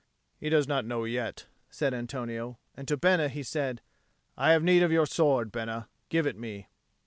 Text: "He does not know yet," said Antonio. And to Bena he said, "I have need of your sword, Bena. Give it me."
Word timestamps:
"He 0.39 0.49
does 0.49 0.67
not 0.67 0.83
know 0.83 1.03
yet," 1.03 1.45
said 1.69 1.93
Antonio. 1.93 2.57
And 2.73 2.87
to 2.87 2.97
Bena 2.97 3.29
he 3.29 3.43
said, 3.43 3.83
"I 4.35 4.49
have 4.51 4.63
need 4.63 4.81
of 4.81 4.91
your 4.91 5.05
sword, 5.05 5.51
Bena. 5.51 5.89
Give 6.09 6.25
it 6.25 6.39
me." 6.39 6.69